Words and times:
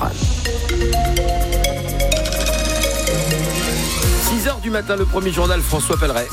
rurale. 0.00 0.16
6h 4.30 4.60
du 4.62 4.70
matin, 4.70 4.96
le 4.96 5.04
premier 5.04 5.32
journal, 5.32 5.60
François 5.60 5.96
Pelleret. 5.96 6.28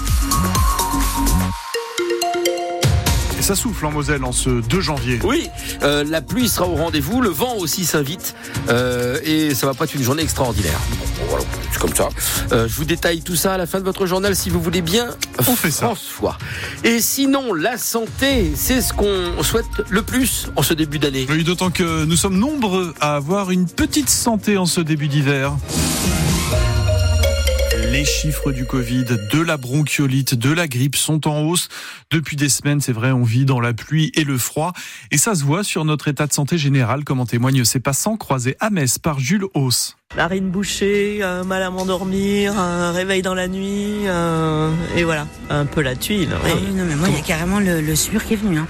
Ça 3.48 3.56
souffle 3.56 3.86
en 3.86 3.94
Moselle 3.94 4.26
en 4.26 4.34
ce 4.34 4.50
2 4.50 4.82
janvier. 4.82 5.22
Oui, 5.24 5.48
euh, 5.82 6.04
la 6.04 6.22
pluie 6.22 6.50
sera 6.50 6.68
au 6.68 6.76
rendez-vous, 6.76 7.22
le 7.22 7.30
vent 7.30 7.56
aussi 7.56 7.86
s'invite 7.86 8.36
euh, 8.68 9.22
et 9.24 9.56
ça 9.56 9.68
va 9.68 9.74
pas 9.74 9.86
être 9.86 9.96
une 9.96 10.04
journée 10.04 10.22
extraordinaire. 10.22 10.78
Voilà, 11.30 11.46
c'est 11.72 11.80
comme 11.80 11.96
ça. 11.96 12.10
Euh, 12.52 12.68
je 12.68 12.76
vous 12.76 12.84
détaille 12.84 13.22
tout 13.22 13.38
ça 13.38 13.54
à 13.54 13.58
la 13.58 13.66
fin 13.66 13.80
de 13.80 13.86
votre 13.86 14.06
journal 14.06 14.36
si 14.36 14.50
vous 14.50 14.60
voulez 14.60 14.82
bien. 14.82 15.08
On 15.48 15.56
fait 15.56 15.72
ça. 15.72 15.86
François. 15.86 16.38
Et 16.84 17.00
sinon, 17.00 17.54
la 17.54 17.78
santé, 17.78 18.52
c'est 18.54 18.82
ce 18.82 18.92
qu'on 18.92 19.42
souhaite 19.44 19.66
le 19.88 20.02
plus 20.02 20.50
en 20.58 20.62
ce 20.62 20.74
début 20.74 21.00
d'année. 21.00 21.26
Oui, 21.30 21.46
d'autant 21.46 21.70
que 21.70 22.04
nous 22.04 22.18
sommes 22.18 22.38
nombreux 22.38 22.94
à 23.00 23.16
avoir 23.16 23.52
une 23.52 23.66
petite 23.66 24.10
santé 24.10 24.58
en 24.58 24.66
ce 24.66 24.82
début 24.82 25.08
d'hiver. 25.08 25.54
Les 27.92 28.04
chiffres 28.06 28.52
du 28.52 28.66
Covid, 28.66 29.06
de 29.06 29.42
la 29.42 29.58
bronchiolite, 29.58 30.36
de 30.36 30.52
la 30.52 30.68
grippe 30.68 30.96
sont 30.96 31.28
en 31.28 31.42
hausse. 31.42 31.70
Depuis 32.12 32.36
des 32.36 32.50
semaines, 32.50 32.82
c'est 32.82 32.92
vrai, 32.92 33.12
on 33.12 33.24
vit 33.24 33.46
dans 33.46 33.60
la 33.60 33.74
pluie 33.74 34.12
et 34.16 34.24
le 34.24 34.38
froid. 34.38 34.74
Et 35.12 35.18
ça 35.18 35.36
se 35.36 35.44
voit 35.44 35.64
sur 35.64 35.86
notre 35.86 36.08
état 36.08 36.28
de 36.28 36.34
santé 36.34 36.58
général, 36.58 37.04
comme 37.04 37.20
en 37.20 37.26
témoignent 37.26 37.64
ces 37.66 37.80
passants 37.80 38.18
croisés 38.18 38.56
à 38.60 38.70
Metz 38.70 39.00
par 39.00 39.20
Jules 39.20 39.46
Hauss. 39.54 39.96
Narine 40.16 40.50
bouchée, 40.50 41.22
un 41.24 41.44
mal 41.44 41.64
à 41.64 41.70
m'endormir, 41.70 42.58
un 42.58 42.92
réveil 42.92 43.22
dans 43.22 43.34
la 43.36 43.48
nuit, 43.48 44.06
euh, 44.08 44.72
et 44.96 45.04
voilà, 45.04 45.28
un 45.50 45.66
peu 45.66 45.82
la 45.82 45.96
tuile. 45.96 46.30
Ah 46.34 46.48
oui, 46.56 46.74
non, 46.74 46.86
mais 46.86 46.96
moi, 46.96 47.08
il 47.10 47.16
y 47.16 47.20
a 47.20 47.22
carrément 47.24 47.60
le, 47.60 47.82
le 47.82 47.96
sueur 47.96 48.24
qui 48.24 48.34
est 48.34 48.38
venu. 48.38 48.58
Hein. 48.58 48.68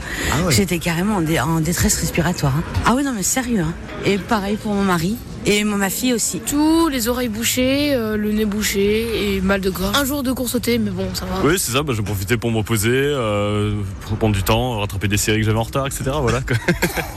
J'étais 0.50 0.80
carrément 0.80 1.18
en, 1.18 1.22
dé- 1.22 1.40
en 1.40 1.60
détresse 1.60 1.98
respiratoire. 2.00 2.56
hein. 2.58 2.64
Ah 2.86 2.94
oui, 2.96 3.04
non, 3.04 3.14
mais 3.16 3.24
sérieux. 3.24 3.62
hein. 3.62 3.74
Et 4.06 4.18
pareil 4.18 4.58
pour 4.58 4.74
mon 4.74 4.84
mari. 4.84 5.16
Et 5.50 5.64
mon- 5.64 5.78
ma 5.78 5.90
fille 5.90 6.14
aussi. 6.14 6.40
Tout, 6.42 6.90
les 6.90 7.08
oreilles 7.08 7.30
bouchées, 7.30 7.94
euh, 7.96 8.18
le 8.18 8.32
nez 8.34 8.46
bouché 8.46 9.36
et 9.38 9.42
mal 9.42 9.62
de 9.62 9.70
gorge. 9.70 9.96
Un 9.98 10.04
jour 10.06 10.22
de 10.22 10.32
course 10.34 10.56
au 10.56 10.60
thé, 10.60 10.78
mais 10.78 10.92
bon, 10.92 11.08
ça 11.14 11.26
va. 11.26 11.36
Oui, 11.48 11.56
c'est 11.58 11.72
ça, 11.72 11.84
bah, 11.84 11.94
je 11.96 12.02
profitais 12.02 12.36
pour 12.38 12.52
me 12.52 12.58
reposer, 12.58 12.90
euh, 12.94 13.74
pour 14.02 14.18
prendre 14.18 14.36
du 14.36 14.44
temps, 14.44 14.80
rattraper 14.80 15.08
des 15.08 15.18
séries 15.18 15.40
que 15.40 15.46
j'avais 15.46 15.58
en 15.58 15.64
retard, 15.64 15.88
etc. 15.88 16.04
Voilà. 16.22 16.42
quoi. 16.42 16.58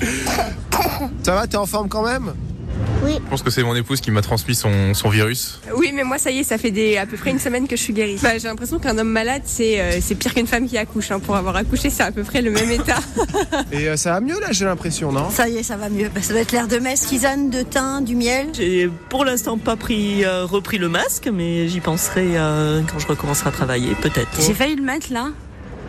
Ça 1.23 1.35
va, 1.35 1.47
t'es 1.47 1.57
en 1.57 1.67
forme 1.67 1.89
quand 1.89 2.05
même? 2.05 2.33
Je 3.25 3.31
pense 3.31 3.43
que 3.45 3.51
c'est 3.51 3.63
mon 3.63 3.77
épouse 3.77 4.01
qui 4.01 4.11
m'a 4.11 4.23
transmis 4.23 4.57
son, 4.57 4.93
son 4.93 5.09
virus. 5.09 5.61
Oui, 5.77 5.93
mais 5.95 6.03
moi, 6.03 6.19
ça 6.19 6.33
y 6.33 6.41
est, 6.41 6.43
ça 6.43 6.59
fait 6.59 6.73
des, 6.73 6.97
à 6.97 7.07
peu 7.07 7.17
près 7.17 7.31
une 7.31 7.39
semaine 7.39 7.69
que 7.69 7.77
je 7.77 7.83
suis 7.83 7.93
guérie. 7.93 8.19
Bah, 8.21 8.37
j'ai 8.39 8.49
l'impression 8.49 8.81
qu'un 8.81 8.99
homme 8.99 9.09
malade, 9.11 9.43
c'est 9.45 9.81
euh, 9.81 9.99
c'est 10.01 10.17
pire 10.17 10.35
qu'une 10.35 10.49
femme 10.49 10.67
qui 10.67 10.77
accouche. 10.77 11.13
hein. 11.13 11.21
Pour 11.21 11.37
avoir 11.37 11.55
accouché, 11.55 11.91
c'est 11.91 12.03
à 12.03 12.11
peu 12.11 12.25
près 12.25 12.43
le 12.43 12.51
même 12.51 12.71
état. 12.73 12.99
Et 13.73 13.89
euh, 13.89 13.97
ça 13.97 14.15
va 14.15 14.21
mieux 14.21 14.39
là, 14.41 14.49
j'ai 14.51 14.65
l'impression, 14.65 15.13
non? 15.13 15.31
Ça 15.31 15.49
y 15.49 15.59
est, 15.59 15.63
ça 15.63 15.77
va 15.77 15.89
mieux. 15.89 16.09
Bah, 16.13 16.23
ça 16.23 16.33
doit 16.33 16.43
être 16.43 16.51
l'air 16.51 16.67
de 16.67 16.79
messe, 16.79 17.07
tisane, 17.07 17.51
de 17.51 17.63
thym, 17.63 18.03
du 18.05 18.17
miel. 18.17 18.49
J'ai 18.53 18.91
pour 19.09 19.25
l'instant 19.25 19.59
pas 19.59 19.77
pris, 19.77 20.25
euh, 20.25 20.45
repris 20.45 20.79
le 20.79 20.89
masque, 20.89 21.31
mais 21.33 21.69
j'y 21.69 21.79
penserai 21.81 22.37
euh, 22.37 22.81
quand 22.91 22.99
je 22.99 23.07
recommencerai 23.07 23.51
à 23.51 23.53
travailler, 23.53 23.95
peut-être. 24.03 24.41
J'ai 24.45 24.55
failli 24.55 24.75
le 24.75 24.83
mettre 24.83 25.13
là. 25.13 25.29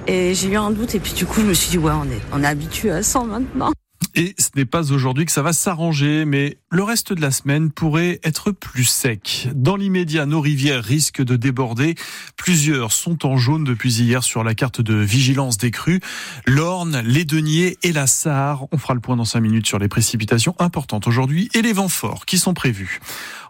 Et 0.07 0.35
j'ai 0.35 0.47
eu 0.49 0.57
un 0.57 0.69
doute. 0.69 0.93
Et 0.93 0.99
puis 0.99 1.13
du 1.13 1.25
coup, 1.25 1.41
je 1.41 1.45
me 1.47 1.53
suis 1.55 1.69
dit, 1.71 1.77
ouais, 1.79 1.91
on 1.91 2.05
est, 2.05 2.21
on 2.33 2.43
est 2.43 2.47
habitué 2.47 2.91
à 2.91 3.01
ça 3.03 3.23
maintenant. 3.23 3.71
Et 4.15 4.35
ce 4.37 4.49
n'est 4.55 4.65
pas 4.65 4.91
aujourd'hui 4.91 5.25
que 5.25 5.31
ça 5.31 5.41
va 5.41 5.53
s'arranger, 5.53 6.25
mais 6.25 6.57
le 6.69 6.83
reste 6.83 7.13
de 7.13 7.21
la 7.21 7.31
semaine 7.31 7.71
pourrait 7.71 8.19
être 8.23 8.51
plus 8.51 8.83
sec. 8.83 9.47
Dans 9.55 9.75
l'immédiat, 9.75 10.25
nos 10.25 10.41
rivières 10.41 10.83
risquent 10.83 11.23
de 11.23 11.35
déborder. 11.35 11.95
Plusieurs 12.35 12.91
sont 12.91 13.25
en 13.25 13.37
jaune 13.37 13.63
depuis 13.63 14.01
hier 14.01 14.23
sur 14.23 14.43
la 14.43 14.53
carte 14.53 14.81
de 14.81 14.95
vigilance 14.95 15.57
des 15.57 15.71
crues. 15.71 16.01
L'Orne, 16.45 17.01
les 17.05 17.25
Deniers 17.25 17.77
et 17.83 17.91
la 17.93 18.07
Sarre. 18.07 18.67
On 18.71 18.77
fera 18.77 18.93
le 18.93 18.99
point 18.99 19.15
dans 19.15 19.25
cinq 19.25 19.41
minutes 19.41 19.67
sur 19.67 19.79
les 19.79 19.87
précipitations 19.87 20.55
importantes 20.59 21.07
aujourd'hui 21.07 21.49
et 21.53 21.61
les 21.61 21.73
vents 21.73 21.89
forts 21.89 22.25
qui 22.25 22.37
sont 22.37 22.53
prévus. 22.53 22.99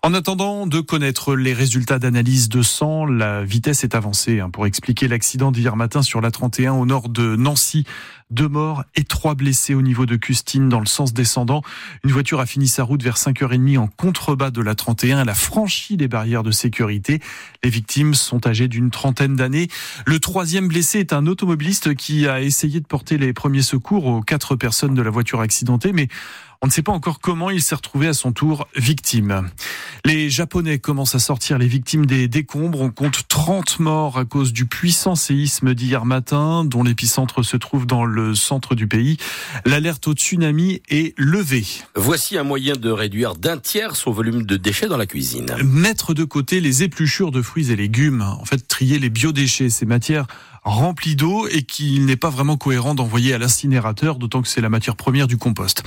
En 0.04 0.16
attendant 0.16 0.66
de 0.66 0.80
connaître 0.80 1.36
les 1.36 1.54
résultats 1.54 2.00
d'analyse 2.00 2.50
de 2.50 2.64
sang, 2.64 3.06
la 3.06 3.44
vitesse 3.44 3.84
est 3.84 3.94
avancée 3.94 4.40
hein, 4.40 4.50
pour 4.50 4.66
expliquer 4.66 5.08
l'accident 5.08 5.52
d'hier 5.52 5.76
matin 5.76 6.02
sur 6.02 6.22
la 6.22 6.32
31 6.32 6.74
au 6.74 6.88
nord 6.88 7.10
de 7.10 7.36
Nancy. 7.36 7.86
Deux 8.32 8.48
morts 8.48 8.86
et 8.96 9.04
trois 9.04 9.36
blessés 9.36 9.74
au 9.74 9.82
niveau 9.82 10.06
de 10.06 10.16
Custine 10.16 10.70
dans 10.70 10.80
le 10.80 10.86
sens 10.86 11.14
descendant. 11.14 11.64
Une 12.06 12.12
voiture 12.12 12.40
a 12.40 12.46
fini 12.46 12.70
sa 12.70 12.84
route 12.84 13.04
vers 13.04 13.18
5h30 13.18 13.78
en 13.78 13.88
contrebas 13.88 14.52
de 14.52 14.62
la 14.62 14.74
31. 14.74 15.22
Elle 15.22 15.30
a 15.30 15.34
franchi 15.34 15.98
les 15.98 16.08
barrières 16.08 16.42
de 16.42 16.52
sécurité. 16.52 17.20
Les 17.62 17.70
victimes 17.70 18.14
sont 18.14 18.48
âgées 18.48 18.70
d'une 18.70 18.90
trentaine 18.90 19.36
d'années. 19.36 19.68
Le 20.06 20.18
troisième 20.20 20.70
blessé 20.70 21.00
est 21.00 21.12
un 21.12 21.28
automobiliste 21.28 21.94
qui 21.94 22.26
a 22.26 22.42
essayé 22.42 22.80
de 22.80 22.86
porter 22.86 23.18
les 23.18 23.34
premiers 23.34 23.62
secours 23.62 24.06
aux 24.06 24.22
quatre 24.22 24.56
personnes 24.56 24.94
de 24.94 25.02
la 25.02 25.10
voiture 25.10 25.42
accidentée, 25.42 25.92
mais 25.92 26.08
on 26.62 26.68
ne 26.68 26.72
sait 26.72 26.84
pas 26.84 26.92
encore 26.92 27.20
comment 27.20 27.50
il 27.50 27.62
s'est 27.62 27.76
retrouvé 27.76 28.08
à 28.08 28.14
son 28.14 28.32
tour 28.32 28.68
victime. 28.76 29.50
Les 30.04 30.30
Japonais 30.30 30.80
commencent 30.80 31.14
à 31.14 31.20
sortir 31.20 31.58
les 31.58 31.68
victimes 31.68 32.06
des 32.06 32.28
décombres. 32.28 32.82
On 32.82 32.90
compte 32.90 33.28
30 33.28 33.80
morts 33.80 34.18
à 34.18 34.26
cause 34.26 34.52
du 34.52 34.66
puissant 34.66 35.16
séisme 35.16 35.76
d'hier 35.76 36.06
matin, 36.06 36.66
dont 36.66 36.82
l'épicentre 36.82 37.44
se 37.44 37.56
trouve 37.56 37.86
dans 37.86 38.04
le 38.04 38.34
centre 38.34 38.74
du 38.74 38.88
pays. 38.88 39.18
L'alerte 39.66 40.08
au 40.08 40.14
tsunami 40.14 40.82
est 40.90 41.14
levée. 41.20 41.66
Voici 41.96 42.38
un 42.38 42.44
moyen 42.44 42.76
de 42.76 42.90
réduire 42.90 43.36
d'un 43.36 43.58
tiers 43.58 43.96
son 43.96 44.12
volume 44.12 44.44
de 44.44 44.58
déchets 44.58 44.88
dans 44.88 44.98
la 44.98 45.06
cuisine. 45.06 45.56
Mettre 45.64 46.14
de 46.14 46.24
côté 46.24 46.62
les 46.62 46.82
épluchures 46.84 47.32
de 47.32 47.42
fruits 47.42 47.72
et 47.72 47.76
légumes. 47.76 48.22
En 48.22 48.46
fait, 48.46 48.68
trier 48.68 48.98
les 48.98 49.10
biodéchets, 49.10 49.70
ces 49.70 49.86
matières 49.86 50.26
remplies 50.64 51.16
d'eau 51.16 51.48
et 51.48 51.64
qu'il 51.64 52.06
n'est 52.06 52.16
pas 52.16 52.30
vraiment 52.30 52.58
cohérent 52.58 52.94
d'envoyer 52.96 53.34
à 53.34 53.38
l'incinérateur, 53.38 54.18
d'autant 54.18 54.42
que 54.42 54.48
c'est 54.48 54.62
la 54.62 54.70
matière 54.70 54.96
première 54.96 55.28
du 55.28 55.38
compost. 55.38 55.84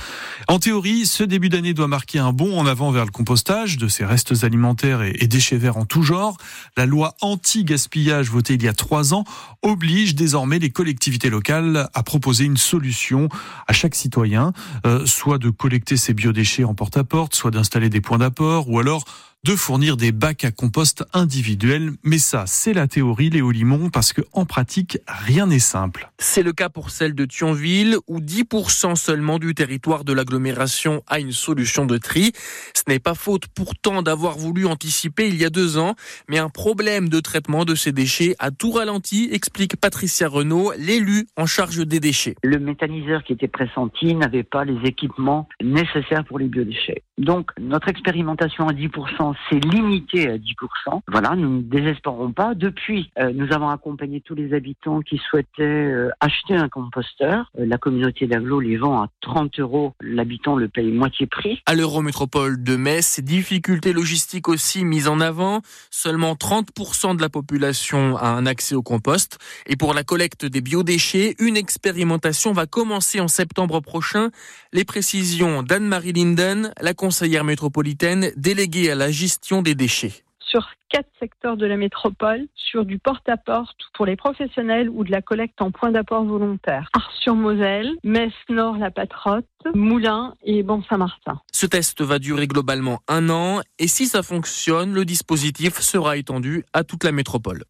En 0.47 0.59
théorie, 0.59 1.05
ce 1.05 1.23
début 1.23 1.49
d'année 1.49 1.73
doit 1.73 1.87
marquer 1.87 2.19
un 2.19 2.33
bond 2.33 2.59
en 2.59 2.65
avant 2.65 2.91
vers 2.91 3.05
le 3.05 3.11
compostage 3.11 3.77
de 3.77 3.87
ces 3.87 4.05
restes 4.05 4.43
alimentaires 4.43 5.01
et, 5.01 5.15
et 5.19 5.27
déchets 5.27 5.57
verts 5.57 5.77
en 5.77 5.85
tout 5.85 6.03
genre. 6.03 6.37
La 6.77 6.85
loi 6.85 7.15
anti-gaspillage 7.21 8.29
votée 8.29 8.55
il 8.55 8.63
y 8.63 8.67
a 8.67 8.73
trois 8.73 9.13
ans 9.13 9.23
oblige 9.61 10.15
désormais 10.15 10.59
les 10.59 10.69
collectivités 10.69 11.29
locales 11.29 11.89
à 11.93 12.03
proposer 12.03 12.45
une 12.45 12.57
solution 12.57 13.29
à 13.67 13.73
chaque 13.73 13.95
citoyen, 13.95 14.53
euh, 14.85 15.05
soit 15.05 15.37
de 15.37 15.49
collecter 15.49 15.97
ses 15.97 16.13
biodéchets 16.13 16.63
en 16.63 16.73
porte-à-porte, 16.73 17.35
soit 17.35 17.51
d'installer 17.51 17.89
des 17.89 18.01
points 18.01 18.17
d'apport, 18.17 18.69
ou 18.69 18.79
alors 18.79 19.05
de 19.45 19.55
fournir 19.55 19.95
des 19.95 20.11
bacs 20.11 20.43
à 20.43 20.49
compost 20.49 21.05
individuels. 21.13 21.91
Mais 22.01 22.17
ça, 22.17 22.45
c'est 22.47 22.73
la 22.73 22.87
théorie, 22.87 23.29
Léo 23.29 23.51
Limon, 23.51 23.91
parce 23.91 24.11
que 24.11 24.21
en 24.33 24.43
pratique, 24.43 24.97
rien 25.07 25.45
n'est 25.45 25.59
simple. 25.59 26.09
C'est 26.17 26.41
le 26.41 26.51
cas 26.51 26.69
pour 26.69 26.89
celle 26.89 27.13
de 27.13 27.25
Thionville, 27.25 27.97
où 28.07 28.21
10% 28.21 28.95
seulement 28.95 29.37
du 29.37 29.53
territoire 29.53 30.03
de 30.03 30.13
l'agglomération 30.13 31.03
a 31.05 31.19
une 31.19 31.31
solution 31.31 31.85
de 31.85 31.99
tri. 31.99 32.31
Ce 32.73 32.81
n'est 32.87 32.97
pas 32.97 33.13
faute 33.13 33.43
pourtant 33.53 34.01
d'avoir 34.01 34.35
voulu 34.35 34.65
anticiper 34.65 35.27
il 35.27 35.39
y 35.39 35.45
a 35.45 35.51
deux 35.51 35.77
ans, 35.77 35.93
mais 36.27 36.39
un 36.39 36.49
problème 36.49 37.07
de 37.07 37.19
traitement 37.19 37.65
de 37.65 37.75
ces 37.75 37.91
déchets 37.91 38.35
a 38.39 38.49
tout 38.49 38.71
ralenti, 38.71 39.29
explique 39.31 39.75
Patricia 39.75 40.27
Renault, 40.27 40.71
l'élu 40.79 41.27
en 41.37 41.45
charge 41.45 41.85
des 41.85 41.99
déchets. 41.99 42.33
Le 42.43 42.57
méthaniseur 42.57 43.23
qui 43.23 43.33
était 43.33 43.47
pressenti 43.47 44.15
n'avait 44.15 44.41
pas 44.41 44.65
les 44.65 44.89
équipements 44.89 45.47
nécessaires 45.61 46.25
pour 46.25 46.39
les 46.39 46.47
biodéchets. 46.47 47.03
Donc, 47.19 47.51
notre 47.59 47.89
expérimentation 47.89 48.67
à 48.67 48.73
10%, 48.73 49.34
c'est 49.49 49.63
limité 49.63 50.29
à 50.29 50.37
10%. 50.37 51.01
Voilà, 51.07 51.35
nous 51.35 51.57
ne 51.57 51.61
désespérons 51.61 52.31
pas. 52.31 52.55
Depuis, 52.55 53.11
euh, 53.19 53.31
nous 53.33 53.51
avons 53.53 53.69
accompagné 53.69 54.21
tous 54.21 54.35
les 54.35 54.53
habitants 54.53 55.01
qui 55.01 55.17
souhaitaient 55.17 55.63
euh, 55.63 56.09
acheter 56.19 56.55
un 56.55 56.69
composteur. 56.69 57.51
Euh, 57.59 57.65
la 57.65 57.77
communauté 57.77 58.27
d'Aglo 58.27 58.59
les 58.59 58.77
vend 58.77 59.03
à 59.03 59.07
30 59.21 59.59
euros. 59.59 59.93
L'habitant 60.01 60.55
le 60.55 60.67
paye 60.67 60.91
moitié 60.91 61.27
prix. 61.27 61.61
À 61.65 61.75
l'Eurométropole 61.75 62.63
de 62.63 62.75
Metz, 62.75 63.19
difficultés 63.19 63.93
logistiques 63.93 64.47
aussi 64.47 64.85
mises 64.85 65.07
en 65.07 65.19
avant. 65.19 65.61
Seulement 65.89 66.33
30% 66.33 67.15
de 67.15 67.21
la 67.21 67.29
population 67.29 68.17
a 68.17 68.27
un 68.27 68.45
accès 68.45 68.75
au 68.75 68.81
compost. 68.81 69.37
Et 69.67 69.75
pour 69.75 69.93
la 69.93 70.03
collecte 70.03 70.45
des 70.45 70.61
biodéchets, 70.61 71.35
une 71.39 71.57
expérimentation 71.57 72.53
va 72.53 72.65
commencer 72.65 73.19
en 73.19 73.27
septembre 73.27 73.79
prochain. 73.79 74.29
Les 74.73 74.85
précisions 74.85 75.63
d'Anne-Marie 75.63 76.13
Linden, 76.13 76.73
la 76.81 76.93
conseillère 76.93 77.43
métropolitaine 77.43 78.31
déléguée 78.35 78.91
à 78.91 78.95
la 78.95 79.11
gestion 79.15 79.61
des 79.61 79.75
déchets. 79.75 80.23
sur 80.39 80.69
quatre 80.89 81.09
secteurs 81.19 81.57
de 81.57 81.65
la 81.65 81.75
métropole, 81.75 82.47
sur 82.55 82.85
du 82.85 82.99
porte-à-porte 82.99 83.77
pour 83.93 84.05
les 84.05 84.15
professionnels 84.15 84.89
ou 84.89 85.03
de 85.03 85.11
la 85.11 85.21
collecte 85.21 85.61
en 85.61 85.71
point 85.71 85.91
d'apport 85.91 86.23
volontaire. 86.23 86.87
Ars-sur-Moselle, 86.93 87.91
Metz-Nord, 88.03 88.77
La 88.77 88.91
Patrotte, 88.91 89.45
Moulins 89.73 90.35
et 90.43 90.63
Bon-Saint-Martin. 90.63 91.41
Ce 91.51 91.65
test 91.65 92.01
va 92.01 92.19
durer 92.19 92.47
globalement 92.47 92.99
un 93.07 93.29
an 93.29 93.61
et 93.79 93.87
si 93.87 94.05
ça 94.05 94.23
fonctionne, 94.23 94.93
le 94.93 95.03
dispositif 95.03 95.79
sera 95.79 96.15
étendu 96.15 96.63
à 96.73 96.83
toute 96.83 97.03
la 97.03 97.11
métropole. 97.11 97.63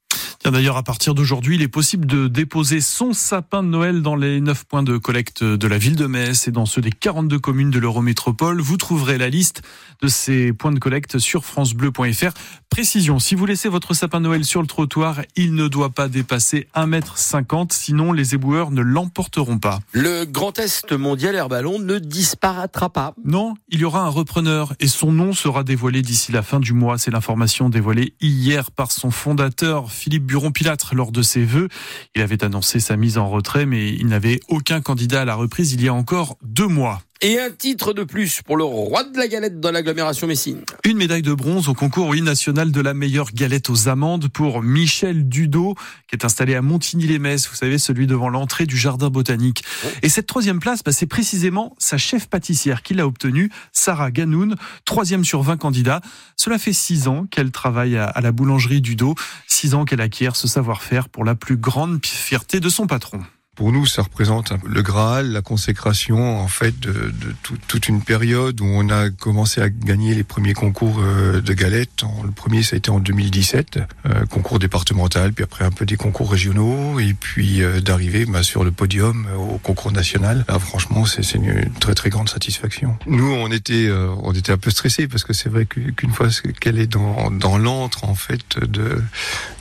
D'ailleurs, 0.51 0.77
à 0.77 0.83
partir 0.83 1.15
d'aujourd'hui, 1.15 1.56
il 1.56 1.63
est 1.63 1.68
possible 1.68 2.06
de 2.06 2.27
déposer 2.27 2.80
son 2.80 3.13
sapin 3.13 3.63
de 3.63 3.68
Noël 3.68 4.03
dans 4.03 4.15
les 4.15 4.39
9 4.42 4.65
points 4.65 4.83
de 4.83 4.97
collecte 4.97 5.44
de 5.44 5.68
la 5.68 5.80
ville 5.80 5.95
de 5.95 6.06
Metz 6.06 6.47
et 6.47 6.51
dans 6.51 6.68
ceux 6.68 6.81
des 6.81 6.92
42 6.92 7.39
communes 7.39 7.71
de 7.71 7.80
l'Eurométropole. 7.80 8.62
Vous 8.62 8.77
trouverez 8.77 9.18
la 9.18 9.27
liste 9.27 9.63
de 10.01 10.07
ces 10.07 10.53
points 10.53 10.71
de 10.71 10.77
collecte 10.77 11.18
sur 11.18 11.45
francebleu.fr. 11.45 12.31
Précision, 12.69 13.19
si 13.19 13.33
vous 13.33 13.45
laissez 13.45 13.69
votre 13.69 13.94
sapin 13.94 14.19
de 14.19 14.25
Noël 14.25 14.45
sur 14.45 14.62
le 14.62 14.68
trottoir, 14.68 15.21
il 15.36 15.56
ne 15.56 15.68
doit 15.68 15.89
pas 15.89 16.09
dépasser 16.09 16.68
1m50, 16.75 17.71
sinon 17.71 18.13
les 18.13 18.36
éboueurs 18.36 18.69
ne 18.69 18.81
l'emporteront 18.81 19.57
pas. 19.57 19.80
Le 19.94 20.25
Grand 20.25 20.59
Est 20.59 20.91
mondial 20.91 21.36
Air 21.36 21.50
Ballon 21.50 21.80
ne 21.80 21.98
disparaîtra 21.98 22.89
pas. 22.89 23.13
Non, 23.24 23.56
il 23.69 23.80
y 23.80 23.86
aura 23.86 24.01
un 24.01 24.09
repreneur 24.09 24.74
et 24.80 24.88
son 24.88 25.12
nom 25.12 25.33
sera 25.33 25.63
dévoilé 25.63 26.01
d'ici 26.01 26.31
la 26.31 26.44
fin 26.44 26.59
du 26.59 26.74
mois. 26.74 26.98
C'est 26.98 27.12
l'information 27.12 27.69
dévoilée 27.69 28.13
hier 28.21 28.71
par 28.71 28.91
son 28.91 29.09
fondateur, 29.09 29.91
Philippe 29.91 30.25
Buron-Pilâtre, 30.35 30.95
lors 30.95 31.13
de 31.13 31.21
ses 31.21 31.45
vœux. 31.45 31.69
Il 32.13 32.21
avait 32.21 32.43
annoncé 32.43 32.81
sa 32.81 32.97
mise 32.97 33.17
en 33.17 33.29
retrait, 33.29 33.65
mais 33.65 33.93
il 33.93 34.07
n'avait 34.07 34.41
aucun 34.49 34.81
candidat 34.81 35.21
à 35.21 35.25
la 35.25 35.35
reprise 35.35 35.71
il 35.71 35.81
y 35.81 35.87
a 35.87 35.93
encore 35.93 36.37
deux 36.43 36.67
mois. 36.67 37.04
Et 37.21 37.39
un 37.39 37.50
titre 37.50 37.94
de 37.94 38.03
plus 38.03 38.41
pour 38.41 38.57
le 38.57 38.65
roi 38.65 39.06
de 39.06 39.17
la 39.17 39.29
galette 39.29 39.62
dans 39.62 39.71
l'agglomération 39.71 40.27
Messine. 40.27 40.62
Une 40.83 40.97
médaille 40.97 41.21
de 41.21 41.33
bronze 41.33 41.69
au 41.69 41.73
concours 41.73 42.09
oui, 42.09 42.21
national 42.21 42.71
de 42.71 42.81
la 42.81 42.94
meilleure 42.94 43.31
galette 43.31 43.69
aux 43.69 43.88
amandes 43.88 44.27
pour 44.27 44.62
Michel 44.62 45.27
Dudot, 45.29 45.75
qui 46.09 46.17
est 46.17 46.25
installé 46.25 46.56
à 46.56 46.62
Montigny-les-Messes, 46.62 47.47
vous 47.47 47.56
savez, 47.56 47.77
celui 47.77 48.06
devant 48.06 48.27
l'entrée 48.27 48.65
du 48.65 48.75
jardin 48.75 49.09
botanique. 49.09 49.63
Et 50.01 50.09
cette 50.09 50.27
troisième 50.27 50.59
place, 50.59 50.83
bah, 50.83 50.91
c'est 50.91 51.06
précisément 51.06 51.73
sa 51.79 51.97
chef 51.97 52.27
pâtissière 52.27 52.83
qui 52.83 52.94
l'a 52.94 53.07
obtenue, 53.07 53.50
Sarah 53.71 54.12
Ganoun, 54.12 54.56
troisième 54.83 55.23
sur 55.23 55.41
20 55.41 55.56
candidats. 55.56 56.01
Cela 56.35 56.57
fait 56.57 56.73
six 56.73 57.07
ans 57.07 57.27
qu'elle 57.31 57.51
travaille 57.51 57.95
à, 57.95 58.07
à 58.07 58.19
la 58.19 58.33
boulangerie 58.33 58.81
Dudot, 58.81 59.15
six 59.47 59.73
ans 59.73 59.85
qu'elle 59.85 60.01
acquiert 60.01 60.35
ce 60.35 60.50
savoir-faire 60.50 61.07
pour 61.07 61.23
la 61.23 61.35
plus 61.35 61.56
grande 61.56 62.06
fierté 62.06 62.59
de 62.59 62.67
son 62.67 62.88
patron. 62.88 63.21
Pour 63.55 63.71
nous, 63.71 63.85
ça 63.85 64.01
représente 64.01 64.51
le 64.65 64.81
Graal, 64.81 65.31
la 65.31 65.41
consécration 65.41 66.39
en 66.41 66.47
fait 66.47 66.77
de, 66.79 66.91
de 66.91 67.35
tout, 67.41 67.57
toute 67.67 67.87
une 67.87 68.01
période 68.01 68.59
où 68.59 68.65
on 68.65 68.89
a 68.89 69.09
commencé 69.09 69.61
à 69.61 69.69
gagner 69.69 70.13
les 70.13 70.23
premiers 70.23 70.53
concours 70.53 70.99
euh, 70.99 71.41
de 71.41 71.53
galettes. 71.53 72.03
Le 72.23 72.31
premier, 72.31 72.63
ça 72.63 72.75
a 72.75 72.77
été 72.77 72.91
en 72.91 72.99
2017, 72.99 73.79
euh, 74.05 74.25
concours 74.25 74.59
départemental, 74.59 75.31
puis 75.31 75.43
après 75.43 75.63
un 75.63 75.71
peu 75.71 75.85
des 75.85 75.95
concours 75.95 76.31
régionaux, 76.31 76.99
et 76.99 77.13
puis 77.13 77.63
euh, 77.63 77.79
d'arriver 77.79 78.25
bah, 78.25 78.43
sur 78.43 78.63
le 78.63 78.71
podium 78.71 79.27
au 79.37 79.57
concours 79.57 79.91
national. 79.93 80.43
Là, 80.49 80.59
franchement, 80.59 81.05
c'est 81.05 81.35
une 81.35 81.69
très 81.79 81.95
très 81.95 82.09
grande 82.09 82.29
satisfaction. 82.29 82.97
Nous, 83.07 83.31
on 83.31 83.51
était 83.51 83.89
on 84.21 84.33
était 84.33 84.51
un 84.51 84.57
peu 84.57 84.69
stressés 84.69 85.07
parce 85.07 85.23
que 85.23 85.33
c'est 85.33 85.49
vrai 85.49 85.65
qu'une 85.65 86.11
fois 86.11 86.27
qu'elle 86.59 86.79
est 86.79 86.87
dans 86.87 87.31
dans 87.31 87.57
l'antre 87.57 88.03
en 88.03 88.15
fait 88.15 88.57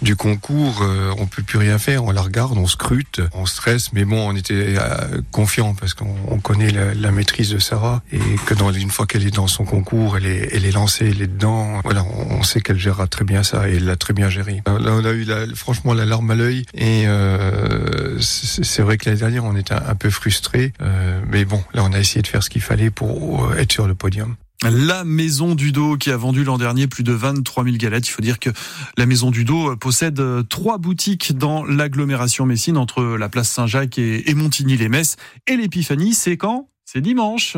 du 0.03 0.17
concours, 0.17 0.85
on 1.19 1.27
peut 1.27 1.43
plus 1.43 1.59
rien 1.59 1.79
faire. 1.79 2.05
On 2.05 2.11
la 2.11 2.23
regarde, 2.23 2.57
on 2.59 2.67
scrute, 2.67 3.21
on 3.33 3.47
stresse 3.47 3.84
mais 3.93 4.05
bon, 4.05 4.29
on 4.29 4.37
était 4.37 4.77
euh, 4.79 5.21
confiant 5.31 5.75
parce 5.75 5.95
qu'on 5.95 6.39
connaît 6.41 6.71
la, 6.71 6.95
la, 6.95 7.11
maîtrise 7.11 7.51
de 7.51 7.59
Sarah 7.59 8.03
et 8.13 8.19
que 8.47 8.55
dans 8.55 8.73
une 8.73 8.91
fois 8.91 9.07
qu'elle 9.07 9.27
est 9.27 9.35
dans 9.35 9.47
son 9.47 9.65
concours, 9.65 10.17
elle 10.17 10.27
est, 10.27 10.49
elle 10.53 10.65
est 10.65 10.73
lancée, 10.73 11.11
elle 11.11 11.23
est 11.23 11.27
dedans. 11.27 11.81
Voilà, 11.85 12.05
on 12.05 12.43
sait 12.43 12.61
qu'elle 12.61 12.79
gérera 12.79 13.07
très 13.07 13.25
bien 13.25 13.43
ça 13.43 13.69
et 13.69 13.77
elle 13.77 13.85
l'a 13.85 13.97
très 13.97 14.15
bien 14.15 14.29
géré. 14.29 14.63
Là, 14.67 14.93
on 14.93 15.05
a 15.05 15.11
eu 15.11 15.25
la, 15.25 15.47
franchement 15.55 15.95
la 15.95 16.05
larme 16.05 16.31
à 16.31 16.35
l'œil 16.35 16.65
et 16.75 17.05
euh, 17.07 18.19
c'est 18.21 18.83
vrai 18.83 18.99
que 18.99 19.07
l'année 19.07 19.21
dernière, 19.21 19.45
on 19.45 19.57
était 19.57 19.75
un, 19.75 19.95
peu 19.95 20.11
frustré, 20.11 20.73
euh, 20.81 21.21
mais 21.31 21.45
bon, 21.45 21.63
là, 21.73 21.83
on 21.85 21.93
a 21.93 21.99
essayé 21.99 22.23
de 22.23 22.27
faire 22.27 22.43
ce 22.43 22.51
qu'il 22.51 22.63
fallait 22.63 22.91
pour 22.91 23.47
euh, 23.47 23.57
être 23.57 23.73
sur 23.73 23.87
le 23.87 23.95
podium. 23.95 24.37
La 24.71 25.05
Maison 25.05 25.55
du 25.55 25.73
Dos 25.73 25.97
qui 25.97 26.11
a 26.11 26.17
vendu 26.17 26.45
l'an 26.45 26.59
dernier 26.59 26.87
plus 26.87 27.05
de 27.05 27.13
23 27.13 27.65
000 27.65 27.77
galettes. 27.77 28.09
Il 28.09 28.11
faut 28.11 28.23
dire 28.23 28.39
que 28.39 28.51
la 28.97 29.07
Maison 29.07 29.31
du 29.31 29.45
Dos 29.45 29.77
possède 29.77 30.23
trois 30.49 30.79
boutiques 30.79 31.37
dans 31.37 31.65
l'agglomération 31.65 32.47
Messine 32.47 32.77
entre 32.77 33.03
la 33.03 33.29
place 33.29 33.51
Saint-Jacques 33.51 33.99
et 33.99 34.35
Montigny-les-Messes. 34.35 35.17
Et 35.47 35.57
l'épiphanie, 35.57 36.15
c'est 36.15 36.37
quand? 36.37 36.69
C'est 36.85 37.01
dimanche. 37.01 37.57